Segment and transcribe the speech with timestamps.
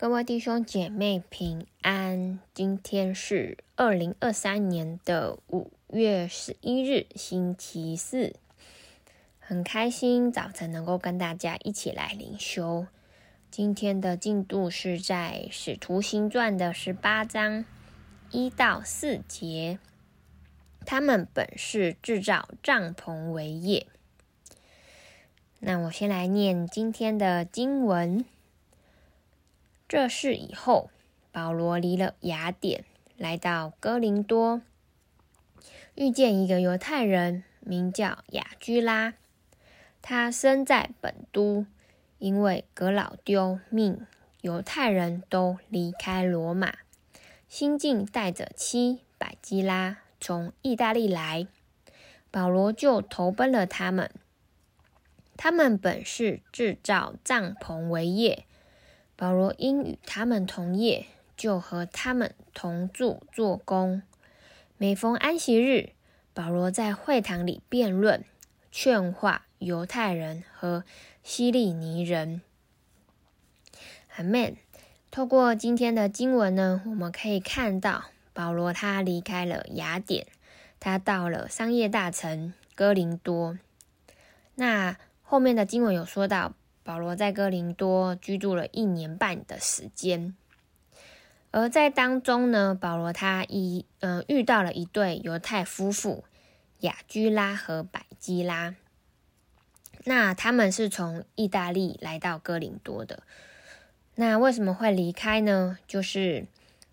[0.00, 8.36] 各位弟兄姐妹平安，今天是二零二三年的五月十一日，星期四，
[9.40, 12.86] 很开心早晨能够跟大家一起来灵修。
[13.50, 17.64] 今天的进度是在《使徒行传》的十八章
[18.30, 19.80] 一到四节。
[20.86, 23.88] 他们本是制造帐篷为业。
[25.58, 28.24] 那我先来念今天的经文。
[29.88, 30.90] 这事以后，
[31.32, 32.84] 保罗离了雅典，
[33.16, 34.60] 来到哥林多，
[35.94, 39.14] 遇见一个犹太人，名叫亚居拉。
[40.02, 41.64] 他生在本都，
[42.18, 44.06] 因为革老丢命
[44.42, 46.74] 犹太人都离开罗马，
[47.48, 51.46] 新近带着妻百基拉从意大利来，
[52.30, 54.10] 保罗就投奔了他们。
[55.38, 58.44] 他们本是制造帐篷为业。
[59.20, 64.00] 保罗因与他们同业，就和他们同住做工。
[64.76, 65.90] 每逢安息日，
[66.32, 68.24] 保罗在会堂里辩论、
[68.70, 70.84] 劝化犹太人和
[71.24, 72.42] 希利尼人。
[74.14, 74.56] 阿们。
[75.10, 80.28] 透过今天的经文呢，我们可以看到保罗他离开了雅典，
[80.78, 83.58] 他到了商业大城哥林多。
[84.54, 86.54] 那后面的经文有说到。
[86.88, 90.34] 保罗在哥林多居住了一年半的时间，
[91.50, 96.24] 而在当中呢，保罗他一呃遇到了一对犹太夫妇
[96.80, 98.74] 雅居拉和百基拉，
[100.04, 103.22] 那他们是从意大利来到哥林多的。
[104.14, 105.76] 那为什么会离开呢？
[105.86, 106.46] 就是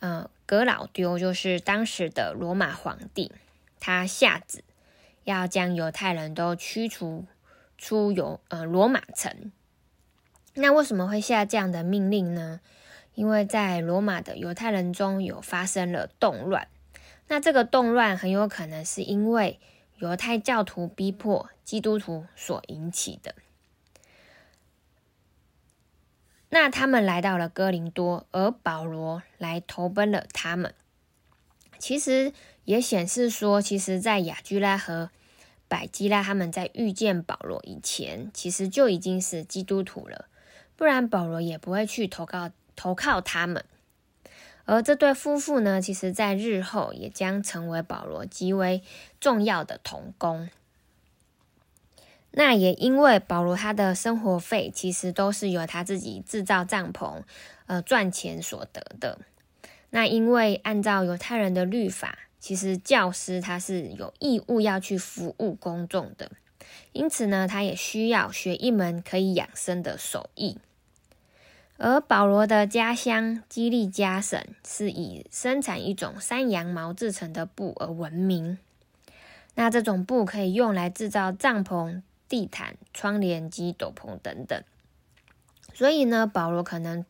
[0.00, 3.30] 呃，格老丢就是当时的罗马皇帝，
[3.78, 4.64] 他下旨
[5.22, 7.24] 要将犹太人都驱逐
[7.78, 9.52] 出犹呃罗马城。
[10.58, 12.60] 那为什么会下这样的命令呢？
[13.14, 16.68] 因为在罗马的犹太人中有发生了动乱，
[17.28, 19.60] 那这个动乱很有可能是因为
[19.98, 23.34] 犹太教徒逼迫基督徒所引起的。
[26.48, 30.74] 那他们来到了哥林多，而保罗来投奔了他们。
[31.78, 32.32] 其实
[32.64, 35.10] 也显示说，其实，在亚居拉和
[35.68, 40.28] 百基拉他们在遇见保罗以前，其实就已经是基督徒了。
[40.76, 43.64] 不然保罗也不会去投靠投靠他们，
[44.66, 48.82] 而这对夫妇呢，其实在日后也将成为保罗极为
[49.18, 50.50] 重要的同工。
[52.32, 57.22] 那也因为保罗他的生活费其实都是由他自己制造帐篷
[57.64, 59.18] 呃赚钱所得的。
[59.88, 66.30] 那因为按照犹太人的律法，其实教师他是有义务要去服务公众的。
[66.92, 70.58] 因此呢，他也需要学一门可以养生的手艺。
[71.78, 78.58] 而保罗的家乡基利加省是以生产一种山羊毛制成的布而闻名。
[79.54, 84.62] 那这种布可以用来制造帐篷、地毯、窗帘及斗篷等等。
[85.74, 87.04] 所以呢，保罗可能，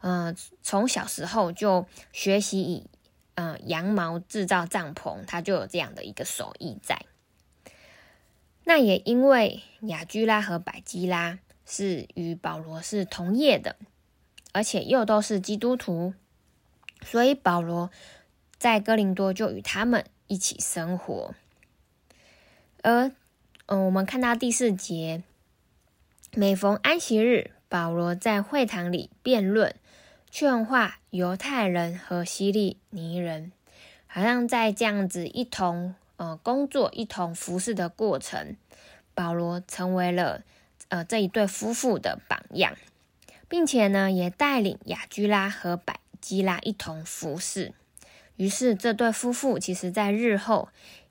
[0.00, 2.86] 呃，从小时候就学习以，
[3.34, 7.00] 呃，羊毛制造帐篷，他就有这样的一个手艺在。
[8.74, 13.76] 那也因为雅居拉和百基拉是与保罗是同业的，
[14.52, 16.14] 而且又都是基督徒，
[17.02, 17.90] 所以保罗
[18.56, 21.34] 在哥林多就与他们一起生活。
[22.82, 23.12] 而
[23.66, 25.22] 嗯，我们看到第四节，
[26.34, 29.74] 每逢安息日，保罗在会堂里辩论、
[30.30, 33.52] 劝化犹太人和希利尼人，
[34.06, 35.94] 好像在这样子一同。
[36.16, 38.56] 呃，工作一同服侍的过程，
[39.14, 40.42] 保罗成为了
[40.88, 42.76] 呃这一对夫妇的榜样，
[43.48, 47.72] 并且呢，也带领雅居拉和百基拉一同服侍。
[48.36, 50.68] 于是，这对夫妇其实在日后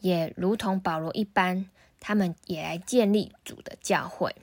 [0.00, 1.68] 也如同保罗一般，
[2.00, 4.34] 他们也来建立主的教会。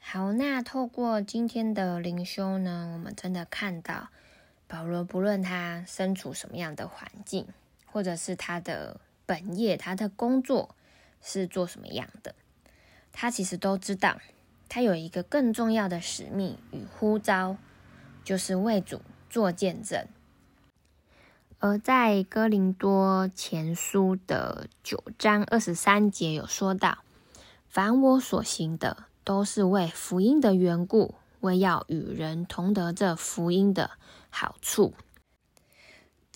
[0.00, 4.08] 好，那透过今天的灵修呢，我们真的看到
[4.66, 7.46] 保罗不论他身处什么样的环境。
[7.96, 10.74] 或者是他的本业，他的工作
[11.22, 12.34] 是做什么样的？
[13.10, 14.18] 他其实都知道，
[14.68, 17.56] 他有一个更重要的使命与呼召，
[18.22, 19.00] 就是为主
[19.30, 20.06] 做见证。
[21.58, 26.98] 而在哥林多前书的九章二十三节有说到
[27.66, 33.92] ：“凡我所行的，都是为福音的缘故，为要与人同得这福音的
[34.28, 34.92] 好处。”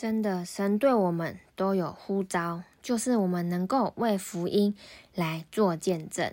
[0.01, 4.75] 真的，神对我们都有呼召，就是我们能够为福音
[5.15, 6.33] 来做见证，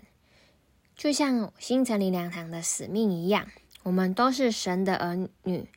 [0.95, 3.45] 就像新城灵粮堂的使命一样，
[3.83, 5.67] 我们都是神的儿女，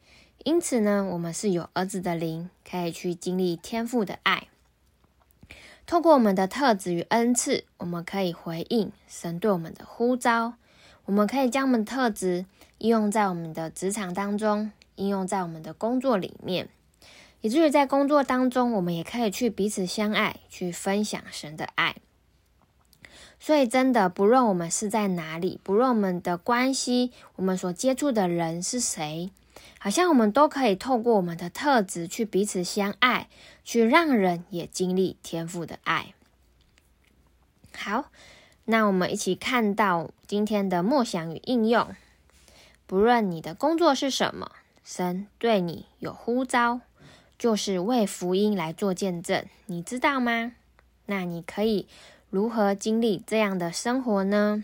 [0.44, 4.46] 因此呢，我们是有儿子的灵，可以去经历天父的爱。
[5.84, 10.52] 透过我们的特质与恩赐，我们可以回应神对我们的呼召。
[11.06, 12.46] 我们可以将我们的特质
[12.78, 16.68] 应用在我们的职场当中，应用在我们的工作里面，
[17.40, 21.96] 以至于在工作当中，我们也可以去彼此相爱，去分享神的爱。
[23.38, 29.30] 所以，真的，不论我们是在哪里，不论我们的关系，我们所接触的人是谁，
[29.78, 33.28] 好像我们都可以透过我们的特质去彼此相爱，
[33.64, 36.12] 去让人也经历天赋的爱。
[37.74, 38.10] 好，
[38.66, 41.88] 那我们一起看到今天的默想与应用。
[42.86, 44.52] 不论你的工作是什么，
[44.84, 46.82] 神对你有呼召，
[47.40, 50.52] 就是为福音来做见证，你知道吗？
[51.06, 51.88] 那你可以。
[52.28, 54.62] 如何经历这样的生活呢？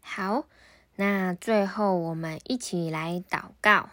[0.00, 0.46] 好，
[0.96, 3.90] 那最后我们一起来祷告。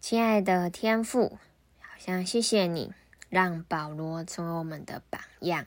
[0.00, 1.38] 亲爱的天父，
[1.78, 2.92] 好像谢谢你
[3.28, 5.66] 让保罗成为我们的榜样。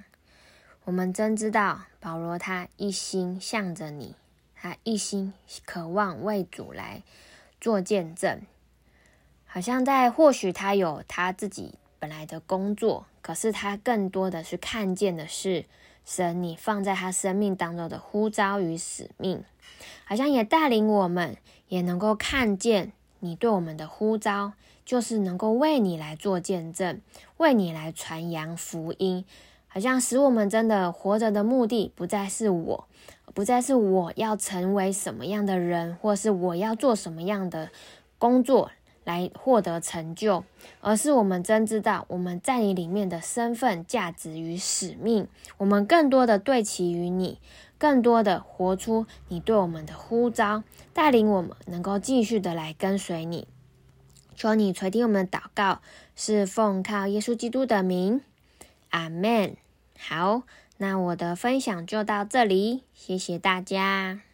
[0.86, 4.16] 我们真知道保罗他一心向着你，
[4.56, 7.04] 他一心渴望为主来
[7.62, 8.42] 做见证。
[9.51, 13.07] 好像在或许他有他自己本来的工作。
[13.22, 15.66] 可是他更多的是看见的是
[16.06, 19.44] 神，你放在他生命当中的呼召与使命，
[20.06, 21.38] 好像也带领我们，
[21.68, 24.54] 也能够看见你对我们的呼召，
[24.86, 27.01] 就是能够为你来做见证，
[27.38, 29.25] 为你来传扬福音，
[29.68, 32.88] 好像使我们真的活着的目的不再是我，
[33.36, 37.69] 不再是我要成为什么样的人，或是我要做什么样的
[38.18, 38.72] 工作。
[39.04, 40.44] 来获得成就，
[40.81, 45.28] 而是我们真知道我们在你里面的身份、价值与使命。
[45.57, 47.40] 我们更多的对齐于你，
[47.78, 50.63] 更多的活出你对我们的呼召，
[50.94, 53.48] 带领我们能够继续的来跟随你。
[54.36, 55.81] 求你垂听我们的祷告，
[56.16, 58.22] 是奉靠耶稣基督的名，
[58.92, 59.57] 阿门。
[59.98, 60.44] 好，
[60.78, 64.29] 那我的分享就到这里，谢谢大家。